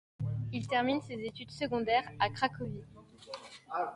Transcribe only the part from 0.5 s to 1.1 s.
Il termine